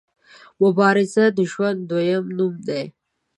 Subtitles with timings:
[0.61, 2.83] مبارزه د ژوند دویم نوم دی.